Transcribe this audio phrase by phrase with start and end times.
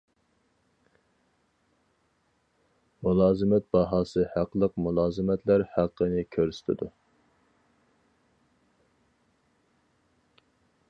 [3.07, 6.91] مۇلازىمەت باھاسى ھەقلىق مۇلازىمەتلەر ھەققىنى كۆرسىتىدۇ.